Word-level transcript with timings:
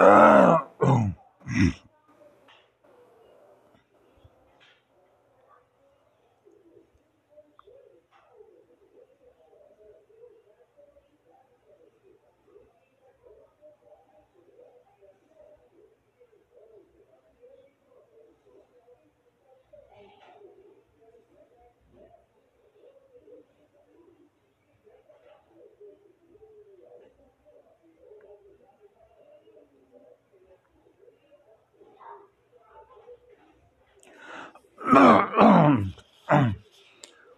Ah! 0.00 0.67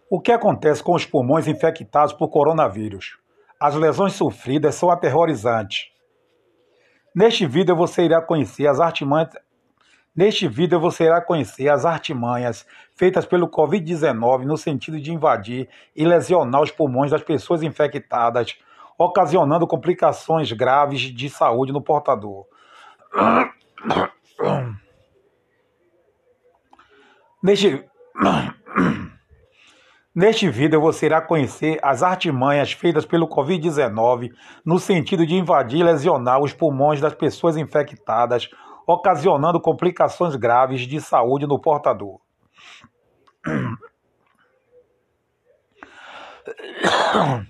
O 0.09 0.19
que 0.19 0.31
acontece 0.31 0.83
com 0.83 0.93
os 0.93 1.05
pulmões 1.05 1.47
infectados 1.47 2.13
por 2.13 2.29
coronavírus? 2.29 3.17
As 3.59 3.75
lesões 3.75 4.13
sofridas 4.13 4.75
são 4.75 4.89
aterrorizantes. 4.89 5.85
Neste 7.15 7.45
vídeo 7.45 7.75
você 7.75 8.03
irá 8.03 8.21
conhecer 8.21 8.67
as 8.67 8.79
artimanhas 8.79 9.29
Neste 10.13 10.45
vídeo 10.45 10.77
você 10.77 11.05
irá 11.05 11.21
conhecer 11.21 11.69
as 11.69 11.85
artimanhas 11.85 12.65
feitas 12.97 13.25
pelo 13.25 13.47
COVID-19 13.47 14.43
no 14.43 14.57
sentido 14.57 14.99
de 14.99 15.13
invadir 15.13 15.69
e 15.95 16.03
lesionar 16.03 16.61
os 16.61 16.69
pulmões 16.69 17.11
das 17.11 17.23
pessoas 17.23 17.63
infectadas, 17.63 18.57
ocasionando 18.97 19.65
complicações 19.65 20.51
graves 20.51 20.99
de 20.99 21.29
saúde 21.29 21.71
no 21.71 21.81
portador. 21.81 22.45
Neste 27.41 27.89
Neste 30.13 30.49
vídeo 30.49 30.81
você 30.81 31.05
irá 31.07 31.21
conhecer 31.21 31.79
as 31.81 32.03
artimanhas 32.03 32.73
feitas 32.73 33.05
pelo 33.05 33.27
Covid-19 33.27 34.29
no 34.65 34.77
sentido 34.77 35.25
de 35.25 35.35
invadir 35.35 35.79
e 35.79 35.83
lesionar 35.83 36.41
os 36.41 36.53
pulmões 36.53 36.99
das 36.99 37.15
pessoas 37.15 37.55
infectadas, 37.55 38.49
ocasionando 38.85 39.61
complicações 39.61 40.35
graves 40.35 40.81
de 40.81 40.99
saúde 40.99 41.47
no 41.47 41.59
portador. 41.59 42.19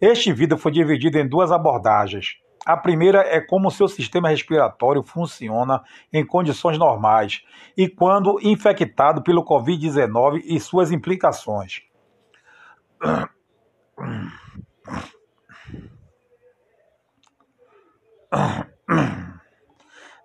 Este 0.00 0.32
vídeo 0.32 0.56
foi 0.56 0.72
dividido 0.72 1.18
em 1.18 1.28
duas 1.28 1.52
abordagens. 1.52 2.38
A 2.64 2.76
primeira 2.76 3.20
é 3.20 3.40
como 3.40 3.70
seu 3.70 3.88
sistema 3.88 4.28
respiratório 4.28 5.02
funciona 5.02 5.82
em 6.12 6.24
condições 6.24 6.78
normais 6.78 7.42
e 7.76 7.88
quando 7.88 8.38
infectado 8.42 9.22
pelo 9.22 9.44
Covid-19 9.44 10.42
e 10.44 10.60
suas 10.60 10.92
implicações. 10.92 11.82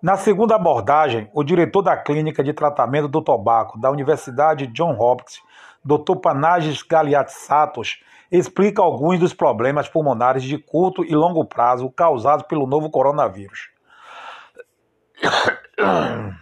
Na 0.06 0.16
segunda 0.16 0.54
abordagem, 0.54 1.28
o 1.34 1.42
diretor 1.42 1.82
da 1.82 1.96
Clínica 1.96 2.44
de 2.44 2.52
Tratamento 2.52 3.08
do 3.08 3.20
Tobaco 3.20 3.76
da 3.76 3.90
Universidade 3.90 4.68
John 4.68 4.96
Hopkins, 4.96 5.42
Dr. 5.84 6.14
Panagis 6.22 6.80
Galiatssatos, 6.80 8.04
explica 8.30 8.80
alguns 8.80 9.18
dos 9.18 9.34
problemas 9.34 9.88
pulmonares 9.88 10.44
de 10.44 10.58
curto 10.58 11.04
e 11.04 11.12
longo 11.12 11.44
prazo 11.44 11.90
causados 11.90 12.46
pelo 12.46 12.68
novo 12.68 12.88
coronavírus. 12.88 13.68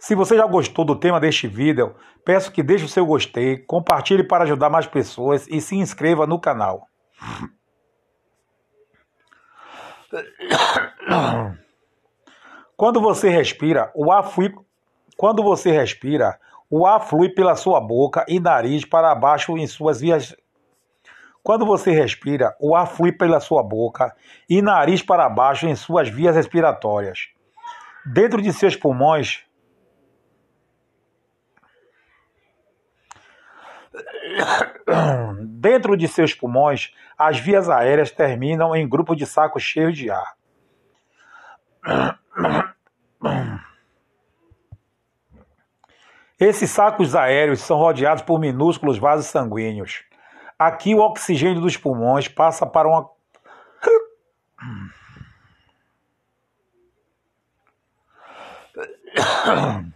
Se 0.00 0.14
você 0.14 0.38
já 0.38 0.46
gostou 0.46 0.86
do 0.86 0.96
tema 0.96 1.20
deste 1.20 1.46
vídeo, 1.46 1.94
peço 2.24 2.50
que 2.50 2.62
deixe 2.62 2.86
o 2.86 2.88
seu 2.88 3.04
gostei, 3.04 3.58
compartilhe 3.58 4.24
para 4.24 4.44
ajudar 4.44 4.70
mais 4.70 4.86
pessoas 4.86 5.46
e 5.48 5.60
se 5.60 5.76
inscreva 5.76 6.26
no 6.26 6.40
canal. 6.40 6.86
Quando 12.76 13.00
você 13.00 13.28
respira, 13.28 13.90
o 13.94 14.10
ar 14.10 14.22
flui, 14.24 14.54
quando 15.16 15.42
você 15.42 15.70
respira, 15.70 16.38
o 16.70 16.86
ar 16.86 17.00
flui 17.00 17.28
pela 17.28 17.54
sua 17.56 17.80
boca 17.80 18.24
e 18.28 18.40
nariz 18.40 18.84
para 18.84 19.14
baixo 19.14 19.56
em 19.58 19.66
suas 19.66 20.00
vias 20.00 20.34
quando 21.42 21.64
você 21.64 21.90
respira, 21.92 22.54
o 22.60 22.76
ar 22.76 22.86
flui 22.86 23.12
pela 23.12 23.40
sua 23.40 23.62
boca 23.62 24.14
e 24.48 24.60
nariz 24.60 25.02
para 25.02 25.28
baixo 25.28 25.66
em 25.66 25.74
suas 25.74 26.08
vias 26.08 26.36
respiratórias. 26.36 27.28
Dentro 28.04 28.42
de 28.42 28.52
seus 28.52 28.76
pulmões, 28.76 29.42
Dentro 35.46 35.96
de 35.96 36.06
seus 36.08 36.34
pulmões, 36.34 36.92
as 37.18 37.38
vias 37.38 37.68
aéreas 37.68 38.10
terminam 38.10 38.74
em 38.74 38.88
grupo 38.88 39.14
de 39.14 39.26
sacos 39.26 39.62
cheios 39.62 39.96
de 39.96 40.10
ar. 40.10 40.34
Esses 46.38 46.70
sacos 46.70 47.14
aéreos 47.14 47.60
são 47.60 47.76
rodeados 47.76 48.22
por 48.22 48.40
minúsculos 48.40 48.96
vasos 48.96 49.26
sanguíneos. 49.26 50.04
Aqui 50.58 50.94
o 50.94 51.00
oxigênio 51.00 51.60
dos 51.60 51.76
pulmões 51.76 52.28
passa 52.28 52.66
para 52.66 52.88
uma 52.88 53.10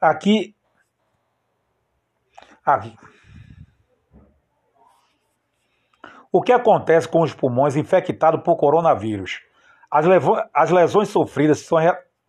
Aqui 0.00 0.55
Aqui. 2.66 2.92
O 6.32 6.42
que 6.42 6.52
acontece 6.52 7.08
com 7.08 7.22
os 7.22 7.32
pulmões 7.32 7.76
infectados 7.76 8.42
por 8.42 8.56
coronavírus? 8.56 9.40
As, 9.88 10.04
as, 10.52 10.70
lesões 10.70 11.08
sofridas 11.08 11.60
são, 11.60 11.78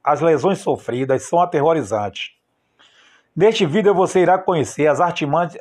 as 0.03 0.21
lesões 0.21 0.59
sofridas 0.59 1.23
são 1.23 1.39
aterrorizantes. 1.39 2.35
Neste 3.35 3.65
vídeo 3.65 3.95
você 3.95 4.21
irá 4.21 4.37
conhecer 4.37 4.85
as 4.85 5.01
artimanhas. 5.01 5.57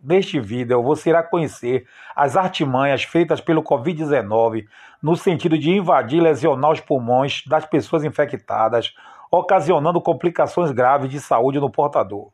Neste 0.00 0.38
vídeo 0.38 0.82
você 0.82 1.08
irá 1.08 1.22
conhecer 1.22 1.88
as 2.14 2.36
artimanhas 2.36 3.02
feitas 3.02 3.40
pelo 3.40 3.64
Covid-19 3.64 4.66
no 5.02 5.16
sentido 5.16 5.58
de 5.58 5.70
invadir 5.70 6.18
e 6.18 6.22
lesionar 6.22 6.70
os 6.70 6.80
pulmões 6.80 7.42
das 7.46 7.64
pessoas 7.64 8.04
infectadas, 8.04 8.94
ocasionando 9.30 10.00
complicações 10.02 10.70
graves 10.70 11.10
de 11.10 11.18
saúde 11.18 11.58
no 11.58 11.72
portador. 11.72 12.30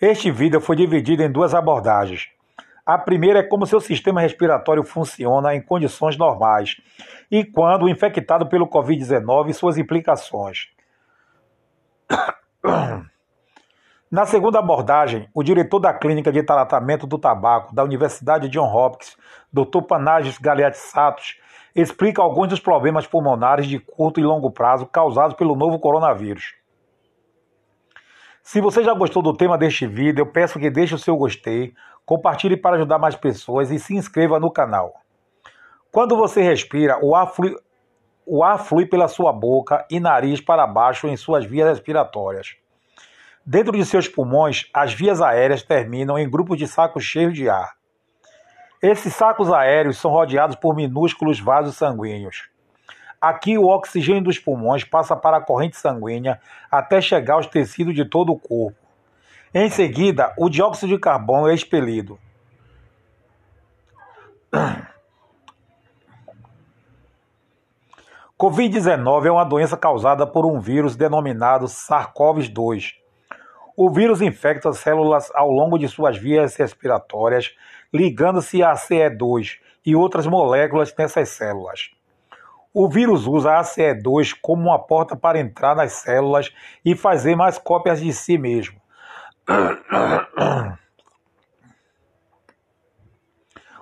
Este 0.00 0.30
vídeo 0.30 0.60
foi 0.60 0.76
dividido 0.76 1.24
em 1.24 1.30
duas 1.30 1.52
abordagens. 1.54 2.28
A 2.86 2.96
primeira 2.96 3.40
é 3.40 3.42
como 3.42 3.66
seu 3.66 3.80
sistema 3.80 4.20
respiratório 4.20 4.84
funciona 4.84 5.56
em 5.56 5.60
condições 5.60 6.16
normais 6.16 6.76
e 7.30 7.44
quando 7.44 7.88
infectado 7.88 8.48
pelo 8.48 8.66
Covid-19 8.66 9.50
e 9.50 9.54
suas 9.54 9.78
implicações. 9.78 10.68
Na 14.10 14.24
segunda 14.24 14.58
abordagem, 14.58 15.28
o 15.34 15.42
diretor 15.42 15.78
da 15.80 15.92
Clínica 15.92 16.32
de 16.32 16.42
Tratamento 16.42 17.06
do 17.06 17.18
Tabaco 17.18 17.74
da 17.74 17.84
Universidade 17.84 18.48
John 18.48 18.64
Hopkins, 18.64 19.18
Dr. 19.52 19.82
Panagis 19.86 20.38
Galeazzi 20.38 20.90
explica 21.74 22.22
alguns 22.22 22.48
dos 22.48 22.58
problemas 22.58 23.06
pulmonares 23.06 23.66
de 23.66 23.78
curto 23.78 24.18
e 24.18 24.22
longo 24.22 24.50
prazo 24.50 24.86
causados 24.86 25.36
pelo 25.36 25.54
novo 25.54 25.78
coronavírus. 25.78 26.54
Se 28.42 28.62
você 28.62 28.82
já 28.82 28.94
gostou 28.94 29.22
do 29.22 29.36
tema 29.36 29.58
deste 29.58 29.86
vídeo, 29.86 30.22
eu 30.22 30.32
peço 30.32 30.58
que 30.58 30.70
deixe 30.70 30.94
o 30.94 30.98
seu 30.98 31.14
gostei, 31.14 31.74
compartilhe 32.06 32.56
para 32.56 32.76
ajudar 32.76 32.98
mais 32.98 33.14
pessoas 33.14 33.70
e 33.70 33.78
se 33.78 33.94
inscreva 33.94 34.40
no 34.40 34.50
canal. 34.50 34.94
Quando 35.90 36.16
você 36.16 36.42
respira, 36.42 36.98
o 37.02 37.14
ar 37.14 37.26
flui, 37.26 37.56
o 38.26 38.44
ar 38.44 38.58
flui 38.58 38.84
pela 38.84 39.08
sua 39.08 39.32
boca 39.32 39.86
e 39.90 39.98
nariz 39.98 40.40
para 40.40 40.66
baixo 40.66 41.08
em 41.08 41.16
suas 41.16 41.44
vias 41.44 41.68
respiratórias. 41.68 42.56
Dentro 43.44 43.72
de 43.72 43.84
seus 43.86 44.06
pulmões, 44.06 44.68
as 44.74 44.92
vias 44.92 45.22
aéreas 45.22 45.62
terminam 45.62 46.18
em 46.18 46.28
grupos 46.28 46.58
de 46.58 46.68
sacos 46.68 47.04
cheios 47.04 47.32
de 47.32 47.48
ar. 47.48 47.72
Esses 48.82 49.14
sacos 49.14 49.50
aéreos 49.50 49.96
são 49.96 50.10
rodeados 50.10 50.54
por 50.54 50.76
minúsculos 50.76 51.40
vasos 51.40 51.76
sanguíneos. 51.76 52.50
Aqui, 53.18 53.56
o 53.56 53.66
oxigênio 53.66 54.22
dos 54.22 54.38
pulmões 54.38 54.84
passa 54.84 55.16
para 55.16 55.38
a 55.38 55.40
corrente 55.40 55.76
sanguínea 55.78 56.38
até 56.70 57.00
chegar 57.00 57.34
aos 57.34 57.46
tecidos 57.46 57.94
de 57.94 58.04
todo 58.04 58.30
o 58.32 58.38
corpo. 58.38 58.78
Em 59.52 59.70
seguida, 59.70 60.32
o 60.36 60.50
dióxido 60.50 60.94
de 60.94 61.00
carbono 61.00 61.48
é 61.48 61.54
expelido. 61.54 62.18
Covid-19 68.38 69.26
é 69.26 69.32
uma 69.32 69.42
doença 69.42 69.76
causada 69.76 70.24
por 70.24 70.46
um 70.46 70.60
vírus 70.60 70.94
denominado 70.94 71.66
SARS-CoV-2. 71.66 72.92
O 73.76 73.90
vírus 73.90 74.22
infecta 74.22 74.68
as 74.68 74.78
células 74.78 75.28
ao 75.34 75.50
longo 75.50 75.76
de 75.76 75.88
suas 75.88 76.16
vias 76.16 76.54
respiratórias, 76.54 77.52
ligando-se 77.92 78.62
a 78.62 78.74
ACE2 78.74 79.58
e 79.84 79.96
outras 79.96 80.24
moléculas 80.24 80.94
nessas 80.96 81.30
células. 81.30 81.90
O 82.72 82.88
vírus 82.88 83.26
usa 83.26 83.54
a 83.54 83.60
ACE2 83.60 84.36
como 84.40 84.68
uma 84.68 84.78
porta 84.78 85.16
para 85.16 85.40
entrar 85.40 85.74
nas 85.74 85.94
células 85.94 86.54
e 86.84 86.94
fazer 86.94 87.34
mais 87.34 87.58
cópias 87.58 88.00
de 88.00 88.12
si 88.12 88.38
mesmo. 88.38 88.80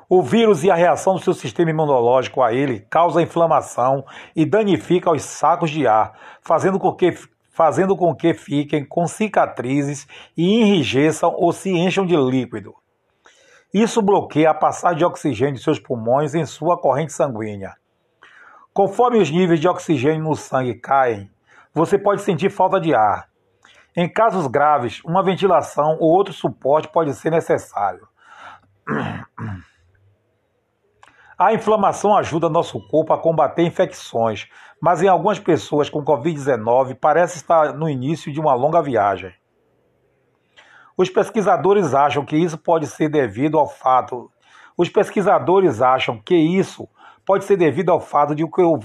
O 0.09 0.23
vírus 0.23 0.63
e 0.63 0.71
a 0.71 0.75
reação 0.77 1.15
do 1.15 1.21
seu 1.21 1.35
sistema 1.35 1.71
imunológico 1.71 2.41
a 2.41 2.53
ele 2.53 2.81
causa 2.89 3.21
inflamação 3.21 4.05
e 4.37 4.47
danifica 4.47 5.11
os 5.11 5.23
sacos 5.23 5.69
de 5.69 5.85
ar, 5.85 6.13
fazendo 6.41 6.79
com 6.79 6.95
que, 6.95 7.13
fazendo 7.51 7.97
com 7.97 8.15
que 8.15 8.33
fiquem 8.33 8.85
com 8.85 9.09
cicatrizes 9.09 10.07
e 10.37 10.61
enrijeçam 10.61 11.35
ou 11.35 11.53
se 11.53 11.71
encham 11.71 12.07
de 12.07 12.17
líquido. 12.17 12.73
Isso 13.75 14.01
bloqueia 14.01 14.51
a 14.51 14.55
passagem 14.55 14.99
de 14.99 15.05
oxigênio 15.05 15.55
de 15.55 15.63
seus 15.63 15.81
pulmões 15.81 16.37
em 16.37 16.47
sua 16.47 16.79
corrente 16.79 17.13
sanguínea. 17.13 17.75
Conforme 18.73 19.19
os 19.19 19.29
níveis 19.29 19.59
de 19.59 19.67
oxigênio 19.67 20.23
no 20.23 20.37
sangue 20.37 20.75
caem, 20.75 21.29
você 21.75 21.99
pode 21.99 22.23
sentir 22.23 22.49
falta 22.49 22.81
de 22.81 22.95
ar. 22.95 23.29
Em 23.97 24.09
casos 24.09 24.47
graves, 24.47 25.03
uma 25.05 25.25
ventilação 25.25 25.97
ou 25.99 26.11
outro 26.13 26.33
suporte 26.33 26.87
pode 26.93 27.13
ser 27.15 27.31
necessário. 27.31 28.07
A 31.39 31.53
inflamação 31.53 32.17
ajuda 32.17 32.49
nosso 32.49 32.81
corpo 32.89 33.13
a 33.13 33.19
combater 33.19 33.63
infecções, 33.63 34.49
mas 34.81 35.03
em 35.03 35.09
algumas 35.09 35.39
pessoas 35.39 35.91
com 35.91 36.03
Covid-19 36.03 36.97
parece 36.99 37.37
estar 37.37 37.75
no 37.75 37.91
início 37.91 38.33
de 38.33 38.41
uma 38.41 38.55
longa 38.55 38.81
viagem. 38.81 39.35
Os 40.97 41.11
pesquisadores 41.11 41.93
acham 41.93 42.25
que 42.25 42.39
isso 42.39 42.57
pode 42.57 42.87
ser 42.87 43.11
devido 43.11 43.59
ao 43.59 43.69
fato. 43.69 44.31
Os 44.79 44.89
pesquisadores 44.89 45.83
acham 45.83 46.19
que 46.19 46.35
isso 46.35 46.89
pode 47.27 47.45
ser 47.45 47.59
devido 47.59 47.91
ao 47.91 48.01
fato 48.01 48.35
de 48.35 48.49
que 48.49 48.63
o 48.63 48.81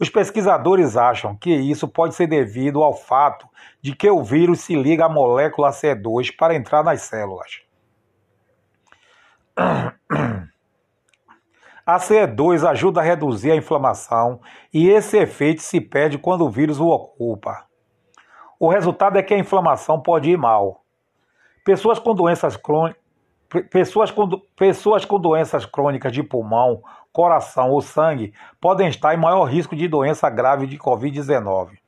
os 0.00 0.08
pesquisadores 0.08 0.96
acham 0.96 1.34
que 1.34 1.50
isso 1.50 1.88
pode 1.88 2.14
ser 2.14 2.28
devido 2.28 2.84
ao 2.84 2.94
fato 2.94 3.48
de 3.82 3.96
que 3.96 4.08
o 4.08 4.22
vírus 4.22 4.60
se 4.60 4.76
liga 4.76 5.06
à 5.06 5.08
molécula 5.08 5.70
C2 5.70 6.36
para 6.36 6.54
entrar 6.54 6.84
nas 6.84 7.02
células. 7.02 7.62
A 11.88 11.96
CE2 11.96 12.68
ajuda 12.68 13.00
a 13.00 13.02
reduzir 13.02 13.50
a 13.50 13.56
inflamação 13.56 14.40
e 14.74 14.90
esse 14.90 15.16
efeito 15.16 15.62
se 15.62 15.80
perde 15.80 16.18
quando 16.18 16.44
o 16.44 16.50
vírus 16.50 16.78
o 16.78 16.86
ocupa. 16.86 17.64
O 18.60 18.68
resultado 18.68 19.16
é 19.16 19.22
que 19.22 19.32
a 19.32 19.38
inflamação 19.38 19.98
pode 19.98 20.28
ir 20.28 20.36
mal. 20.36 20.82
Pessoas 21.64 21.98
com 21.98 22.14
doenças 22.14 22.58
crônicas, 22.58 23.00
pessoas 23.70 24.10
com, 24.10 24.28
pessoas 24.54 25.06
com 25.06 25.18
doenças 25.18 25.64
crônicas 25.64 26.12
de 26.12 26.22
pulmão, 26.22 26.82
coração 27.10 27.70
ou 27.70 27.80
sangue 27.80 28.34
podem 28.60 28.88
estar 28.88 29.14
em 29.14 29.18
maior 29.18 29.44
risco 29.44 29.74
de 29.74 29.88
doença 29.88 30.28
grave 30.28 30.66
de 30.66 30.76
Covid-19. 30.76 31.78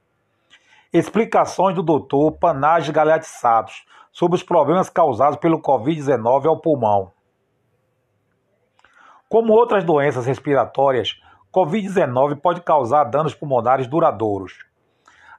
Explicações 0.95 1.77
do 1.77 1.83
Dr. 1.83 2.39
Panage 2.41 2.91
Galeatsatos 2.91 3.85
sobre 4.11 4.37
os 4.37 4.43
problemas 4.43 4.89
causados 4.89 5.39
pelo 5.39 5.61
Covid-19 5.61 6.47
ao 6.47 6.59
pulmão. 6.59 7.13
Como 9.31 9.53
outras 9.53 9.85
doenças 9.85 10.27
respiratórias, 10.27 11.21
Covid-19 11.55 12.41
pode 12.41 12.63
causar 12.63 13.05
danos 13.05 13.33
pulmonares 13.33 13.87
duradouros. 13.87 14.59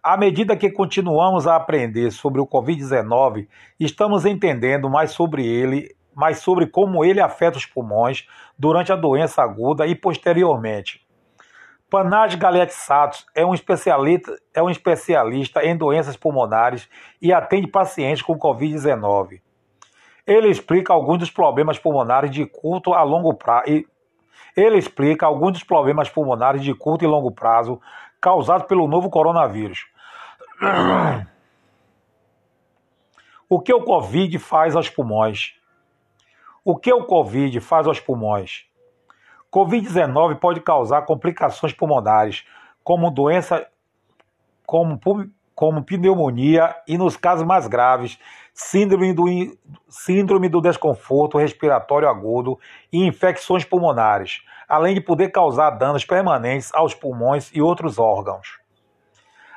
À 0.01 0.15
medida 0.15 0.55
que 0.55 0.71
continuamos 0.71 1.45
a 1.45 1.57
aprender 1.57 2.09
sobre 2.09 2.39
o 2.39 2.47
Covid-19, 2.47 3.49
estamos 3.77 4.25
entendendo 4.25 4.89
mais 4.89 5.11
sobre 5.11 5.45
ele, 5.45 5.93
mais 6.15 6.39
sobre 6.39 6.67
como 6.67 7.03
ele 7.03 7.19
afeta 7.19 7.57
os 7.57 7.65
pulmões 7.65 8.25
durante 8.57 8.93
a 8.93 8.95
doença 8.95 9.43
aguda 9.43 9.85
e 9.85 9.93
posteriormente. 9.93 11.05
Panage 11.89 12.37
Galeatsatos 12.37 13.25
é 13.35 13.45
um 13.45 13.53
especialista, 13.53 14.33
é 14.53 14.63
um 14.63 14.69
especialista 14.69 15.65
em 15.65 15.75
doenças 15.75 16.15
pulmonares 16.15 16.87
e 17.21 17.33
atende 17.33 17.67
pacientes 17.67 18.23
com 18.23 18.39
Covid-19. 18.39 19.41
Ele 20.31 20.47
explica 20.47 20.93
alguns 20.93 21.17
dos 21.17 21.29
problemas 21.29 21.77
pulmonares 21.77 22.31
de 22.31 22.45
curto 22.45 22.93
a 22.93 23.03
longo 23.03 23.33
prazo. 23.33 23.65
Ele 24.55 24.77
explica 24.77 25.25
alguns 25.25 25.51
dos 25.51 25.63
problemas 25.63 26.09
pulmonares 26.09 26.63
de 26.63 26.73
curto 26.73 27.03
e 27.03 27.07
longo 27.07 27.31
prazo 27.31 27.81
causados 28.21 28.65
pelo 28.65 28.87
novo 28.87 29.09
coronavírus. 29.09 29.87
O 33.49 33.59
que 33.59 33.73
o 33.73 33.83
Covid 33.83 34.39
faz 34.39 34.73
aos 34.73 34.89
pulmões? 34.89 35.53
O 36.63 36.77
que 36.77 36.93
o 36.93 37.03
Covid 37.03 37.59
faz 37.59 37.85
aos 37.85 37.99
pulmões? 37.99 38.65
Covid-19 39.51 40.39
pode 40.39 40.61
causar 40.61 41.01
complicações 41.01 41.73
pulmonares, 41.73 42.45
como 42.85 43.11
doença, 43.11 43.67
como 44.65 44.97
como 45.61 45.83
pneumonia 45.83 46.75
e, 46.87 46.97
nos 46.97 47.15
casos 47.15 47.45
mais 47.45 47.67
graves, 47.67 48.17
síndrome 48.53 49.13
do, 49.13 49.25
síndrome 49.87 50.49
do 50.49 50.61
desconforto 50.61 51.37
respiratório 51.37 52.07
agudo 52.07 52.59
e 52.91 53.05
infecções 53.05 53.63
pulmonares, 53.63 54.41
além 54.67 54.93
de 54.93 55.01
poder 55.01 55.29
causar 55.29 55.71
danos 55.71 56.05
permanentes 56.05 56.73
aos 56.73 56.93
pulmões 56.93 57.49
e 57.53 57.61
outros 57.61 57.97
órgãos. 57.97 58.59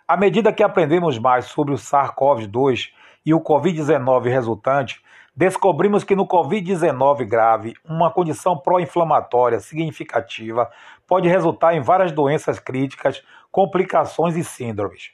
À 0.06 0.16
medida 0.16 0.52
que 0.52 0.62
aprendemos 0.62 1.18
mais 1.18 1.46
sobre 1.46 1.72
o 1.72 1.78
SARS-CoV-2 1.78 2.90
e 3.24 3.32
o 3.32 3.40
Covid-19 3.40 4.24
resultante, 4.24 5.02
descobrimos 5.34 6.04
que 6.04 6.14
no 6.14 6.26
Covid-19 6.26 7.24
grave, 7.24 7.74
uma 7.84 8.10
condição 8.10 8.56
pró-inflamatória 8.56 9.58
significativa 9.60 10.70
pode 11.06 11.28
resultar 11.28 11.74
em 11.74 11.80
várias 11.80 12.12
doenças 12.12 12.58
críticas, 12.58 13.22
complicações 13.50 14.36
e 14.36 14.44
síndromes. 14.44 15.10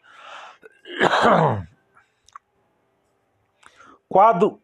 Quadro, 4.13 4.59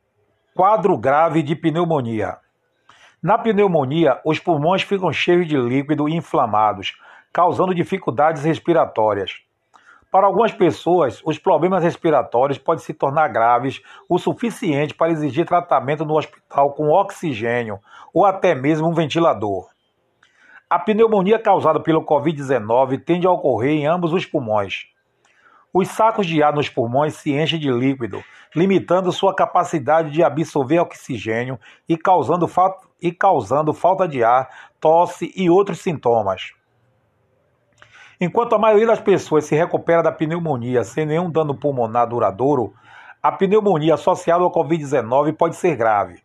quadro 0.56 0.98
grave 0.98 1.40
de 1.40 1.54
pneumonia. 1.54 2.38
Na 3.22 3.38
pneumonia, 3.38 4.20
os 4.24 4.40
pulmões 4.40 4.82
ficam 4.82 5.12
cheios 5.12 5.46
de 5.46 5.56
líquido 5.56 6.08
e 6.08 6.16
inflamados, 6.16 6.98
causando 7.32 7.72
dificuldades 7.72 8.42
respiratórias. 8.42 9.36
Para 10.10 10.26
algumas 10.26 10.50
pessoas, 10.50 11.22
os 11.24 11.38
problemas 11.38 11.84
respiratórios 11.84 12.58
podem 12.58 12.82
se 12.82 12.92
tornar 12.92 13.28
graves 13.28 13.80
o 14.08 14.18
suficiente 14.18 14.92
para 14.92 15.12
exigir 15.12 15.46
tratamento 15.46 16.04
no 16.04 16.16
hospital 16.16 16.72
com 16.72 16.88
oxigênio 16.88 17.78
ou 18.12 18.26
até 18.26 18.52
mesmo 18.52 18.88
um 18.88 18.94
ventilador. 18.94 19.68
A 20.68 20.76
pneumonia 20.80 21.38
causada 21.38 21.78
pelo 21.78 22.04
Covid-19 22.04 23.00
tende 23.04 23.28
a 23.28 23.30
ocorrer 23.30 23.70
em 23.70 23.86
ambos 23.86 24.12
os 24.12 24.26
pulmões. 24.26 24.88
Os 25.78 25.88
sacos 25.88 26.26
de 26.26 26.42
ar 26.42 26.54
nos 26.54 26.70
pulmões 26.70 27.16
se 27.16 27.34
enchem 27.34 27.60
de 27.60 27.70
líquido, 27.70 28.24
limitando 28.54 29.12
sua 29.12 29.34
capacidade 29.34 30.10
de 30.10 30.22
absorver 30.22 30.78
oxigênio 30.78 31.60
e 31.86 31.98
causando, 31.98 32.50
e 32.98 33.12
causando 33.12 33.74
falta 33.74 34.08
de 34.08 34.24
ar, 34.24 34.48
tosse 34.80 35.30
e 35.36 35.50
outros 35.50 35.80
sintomas. 35.80 36.54
Enquanto 38.18 38.54
a 38.54 38.58
maioria 38.58 38.86
das 38.86 39.02
pessoas 39.02 39.44
se 39.44 39.54
recupera 39.54 40.02
da 40.02 40.10
pneumonia 40.10 40.82
sem 40.82 41.04
nenhum 41.04 41.30
dano 41.30 41.54
pulmonar 41.54 42.08
duradouro, 42.08 42.72
a 43.22 43.30
pneumonia 43.30 43.96
associada 43.96 44.42
ao 44.42 44.50
Covid-19 44.50 45.36
pode 45.36 45.56
ser 45.56 45.76
grave. 45.76 46.22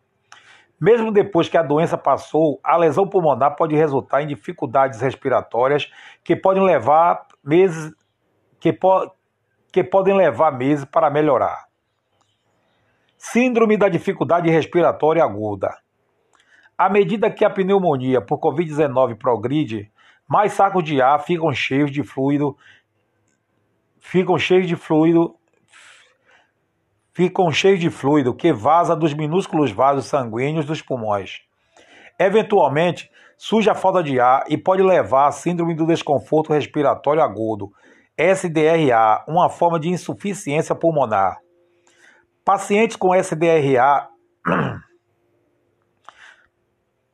Mesmo 0.80 1.12
depois 1.12 1.50
que 1.50 1.58
a 1.58 1.62
doença 1.62 1.98
passou, 1.98 2.58
a 2.64 2.74
lesão 2.78 3.06
pulmonar 3.06 3.54
pode 3.54 3.76
resultar 3.76 4.22
em 4.22 4.28
dificuldades 4.28 5.02
respiratórias 5.02 5.92
que 6.24 6.34
podem 6.34 6.64
levar 6.64 7.26
meses, 7.44 7.92
que, 8.58 8.72
po 8.72 9.12
que 9.72 9.82
podem 9.82 10.14
levar 10.14 10.52
meses 10.52 10.84
para 10.84 11.10
melhorar. 11.10 11.66
Síndrome 13.16 13.76
da 13.76 13.88
dificuldade 13.88 14.50
respiratória 14.50 15.24
aguda. 15.24 15.74
À 16.76 16.90
medida 16.90 17.30
que 17.30 17.44
a 17.44 17.50
pneumonia 17.50 18.20
por 18.20 18.38
Covid-19 18.38 19.16
progride, 19.16 19.90
mais 20.28 20.52
sacos 20.52 20.84
de 20.84 21.00
ar 21.00 21.20
ficam 21.20 21.52
cheios 21.52 21.90
de 21.90 22.02
fluido, 22.02 22.56
ficam 24.00 24.36
cheios 24.38 24.66
de 24.66 24.76
fluido, 24.76 25.34
ficam 27.12 27.50
cheios 27.52 27.80
de 27.80 27.90
fluido 27.90 28.34
que 28.34 28.52
vaza 28.52 28.96
dos 28.96 29.14
minúsculos 29.14 29.70
vasos 29.70 30.06
sanguíneos 30.06 30.66
dos 30.66 30.82
pulmões. 30.82 31.42
Eventualmente, 32.18 33.10
surge 33.38 33.70
a 33.70 33.74
falta 33.74 34.02
de 34.02 34.20
ar 34.20 34.44
e 34.48 34.58
pode 34.58 34.82
levar 34.82 35.28
à 35.28 35.32
síndrome 35.32 35.74
do 35.74 35.86
desconforto 35.86 36.52
respiratório 36.52 37.22
agudo, 37.22 37.72
SDRA, 38.16 39.24
uma 39.26 39.48
forma 39.48 39.80
de 39.80 39.88
insuficiência 39.88 40.74
pulmonar. 40.74 41.38
Pacientes 42.44 42.96
com 42.96 43.14
SDRA 43.14 44.08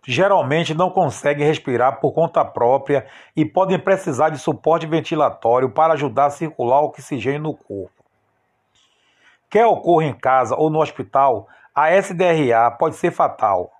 geralmente 0.05 0.75
não 0.75 0.91
conseguem 0.91 1.47
respirar 1.47 2.01
por 2.01 2.13
conta 2.13 2.45
própria 2.45 3.07
e 3.37 3.45
podem 3.45 3.79
precisar 3.79 4.31
de 4.31 4.39
suporte 4.39 4.87
ventilatório 4.87 5.71
para 5.71 5.93
ajudar 5.93 6.27
a 6.27 6.31
circular 6.31 6.81
o 6.81 6.87
oxigênio 6.87 7.43
no 7.43 7.55
corpo. 7.55 7.93
Quer 9.51 9.67
ocorra 9.67 10.05
em 10.05 10.15
casa 10.15 10.57
ou 10.57 10.71
no 10.71 10.81
hospital, 10.81 11.47
a 11.75 11.91
SDRA 11.91 12.71
pode 12.73 12.97
ser 12.97 13.11
fatal. 13.11 13.71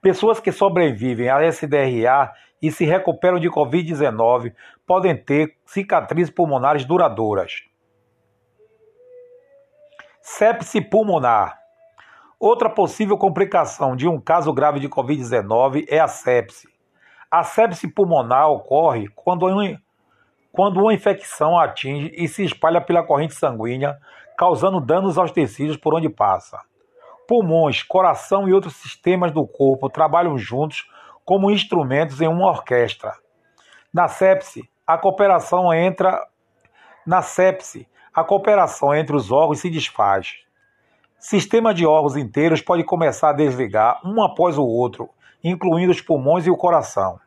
Pessoas 0.00 0.38
que 0.38 0.52
sobrevivem 0.52 1.30
à 1.30 1.42
SDRA 1.42 2.32
e 2.66 2.72
se 2.72 2.86
recuperam 2.86 3.38
de 3.38 3.50
Covid-19 3.50 4.54
podem 4.86 5.14
ter 5.14 5.54
cicatrizes 5.66 6.32
pulmonares 6.32 6.86
duradouras. 6.86 7.62
Sepse 10.22 10.80
pulmonar. 10.80 11.58
Outra 12.40 12.70
possível 12.70 13.18
complicação 13.18 13.94
de 13.94 14.08
um 14.08 14.18
caso 14.18 14.50
grave 14.50 14.80
de 14.80 14.88
Covid-19 14.88 15.84
é 15.88 16.00
a 16.00 16.08
sepse. 16.08 16.66
A 17.30 17.44
sepse 17.44 17.86
pulmonar 17.86 18.48
ocorre 18.48 19.08
quando 19.08 19.46
quando 20.50 20.80
uma 20.80 20.94
infecção 20.94 21.58
atinge 21.58 22.14
e 22.16 22.26
se 22.28 22.44
espalha 22.44 22.80
pela 22.80 23.02
corrente 23.02 23.34
sanguínea, 23.34 23.98
causando 24.38 24.80
danos 24.80 25.18
aos 25.18 25.32
tecidos 25.32 25.76
por 25.76 25.92
onde 25.94 26.08
passa. 26.08 26.58
Pulmões, 27.28 27.82
coração 27.82 28.48
e 28.48 28.54
outros 28.54 28.76
sistemas 28.76 29.32
do 29.32 29.46
corpo 29.46 29.90
trabalham 29.90 30.38
juntos 30.38 30.88
como 31.24 31.50
instrumentos 31.50 32.20
em 32.20 32.28
uma 32.28 32.48
orquestra. 32.48 33.14
Na 33.92 34.08
sepse, 34.08 34.68
a 34.86 34.98
cooperação 34.98 35.72
entra 35.72 36.26
na 37.06 37.22
sepse, 37.22 37.88
a 38.12 38.22
cooperação 38.22 38.94
entre 38.94 39.16
os 39.16 39.30
órgãos 39.30 39.60
se 39.60 39.70
desfaz. 39.70 40.36
Sistema 41.18 41.72
de 41.72 41.86
órgãos 41.86 42.16
inteiros 42.16 42.60
pode 42.60 42.84
começar 42.84 43.30
a 43.30 43.34
desligar 43.34 44.00
um 44.04 44.22
após 44.22 44.58
o 44.58 44.64
outro, 44.64 45.08
incluindo 45.42 45.90
os 45.90 46.00
pulmões 46.00 46.46
e 46.46 46.50
o 46.50 46.56
coração. 46.56 47.18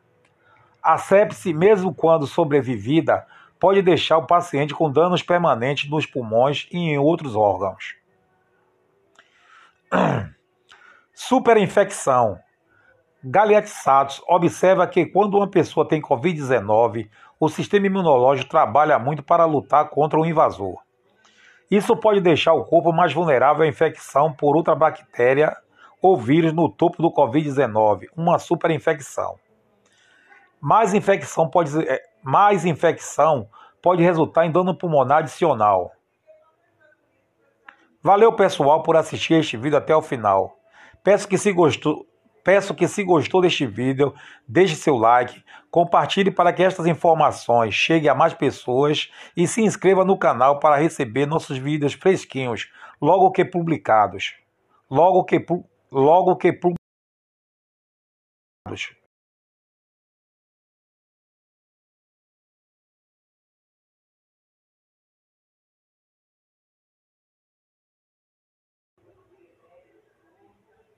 A 0.82 0.96
sepse, 0.96 1.52
mesmo 1.52 1.92
quando 1.92 2.26
sobrevivida, 2.26 3.26
pode 3.58 3.82
deixar 3.82 4.18
o 4.18 4.26
paciente 4.26 4.72
com 4.72 4.90
danos 4.90 5.22
permanentes 5.22 5.90
nos 5.90 6.06
pulmões 6.06 6.68
e 6.70 6.78
em 6.78 6.98
outros 6.98 7.34
órgãos. 7.34 7.96
Superinfecção. 11.12 12.38
Galeazzi 13.22 14.22
observa 14.28 14.86
que 14.86 15.04
quando 15.06 15.36
uma 15.36 15.50
pessoa 15.50 15.86
tem 15.86 16.00
Covid-19, 16.00 17.08
o 17.40 17.48
sistema 17.48 17.86
imunológico 17.86 18.48
trabalha 18.48 18.98
muito 18.98 19.22
para 19.22 19.44
lutar 19.44 19.88
contra 19.90 20.18
o 20.18 20.26
invasor. 20.26 20.78
Isso 21.70 21.96
pode 21.96 22.20
deixar 22.20 22.54
o 22.54 22.64
corpo 22.64 22.92
mais 22.92 23.12
vulnerável 23.12 23.64
à 23.64 23.68
infecção 23.68 24.32
por 24.32 24.56
outra 24.56 24.74
bactéria 24.74 25.56
ou 26.00 26.16
vírus 26.16 26.52
no 26.52 26.68
topo 26.68 27.02
do 27.02 27.12
Covid-19, 27.12 28.06
uma 28.16 28.38
superinfecção. 28.38 29.36
Mais 30.60 30.94
infecção 30.94 31.48
pode, 31.48 31.76
é, 31.88 32.02
mais 32.22 32.64
infecção 32.64 33.48
pode 33.82 34.02
resultar 34.02 34.46
em 34.46 34.52
dano 34.52 34.76
pulmonar 34.76 35.18
adicional. 35.18 35.92
Valeu, 38.02 38.32
pessoal, 38.32 38.82
por 38.82 38.96
assistir 38.96 39.34
este 39.34 39.56
vídeo 39.56 39.76
até 39.76 39.94
o 39.94 40.00
final. 40.00 40.56
Peço 41.02 41.28
que 41.28 41.36
se 41.36 41.52
gostou, 41.52 42.06
Peço 42.48 42.74
que 42.74 42.88
se 42.88 43.04
gostou 43.04 43.42
deste 43.42 43.66
vídeo, 43.66 44.14
deixe 44.48 44.74
seu 44.74 44.96
like, 44.96 45.44
compartilhe 45.70 46.30
para 46.30 46.50
que 46.50 46.62
estas 46.62 46.86
informações 46.86 47.74
cheguem 47.74 48.08
a 48.08 48.14
mais 48.14 48.32
pessoas 48.32 49.12
e 49.36 49.46
se 49.46 49.60
inscreva 49.60 50.02
no 50.02 50.16
canal 50.16 50.58
para 50.58 50.78
receber 50.78 51.26
nossos 51.26 51.58
vídeos 51.58 51.92
fresquinhos 51.92 52.72
logo 53.02 53.30
que 53.32 53.44
publicados. 53.44 54.34
Logo 54.90 55.24
que 55.24 55.44
logo 55.92 56.36
que 56.36 56.50
publicados. 56.50 56.78